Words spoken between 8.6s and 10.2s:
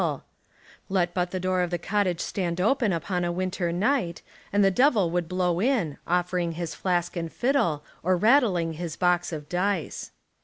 his box of dice.